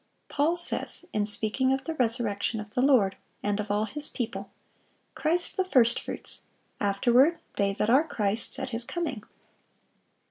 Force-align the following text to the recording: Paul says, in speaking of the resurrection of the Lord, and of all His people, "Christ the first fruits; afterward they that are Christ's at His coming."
Paul 0.29 0.55
says, 0.57 1.05
in 1.13 1.25
speaking 1.27 1.71
of 1.71 1.83
the 1.83 1.93
resurrection 1.93 2.59
of 2.59 2.71
the 2.71 2.81
Lord, 2.81 3.17
and 3.43 3.59
of 3.59 3.69
all 3.69 3.85
His 3.85 4.09
people, 4.09 4.49
"Christ 5.13 5.57
the 5.57 5.65
first 5.65 5.99
fruits; 6.01 6.41
afterward 6.79 7.37
they 7.57 7.71
that 7.73 7.91
are 7.91 8.07
Christ's 8.07 8.57
at 8.57 8.71
His 8.71 8.83
coming." 8.83 9.21